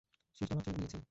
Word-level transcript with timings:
শেষটা 0.37 0.53
মাত্রই 0.55 0.73
ও 0.73 0.77
নিয়েছে? 0.77 0.97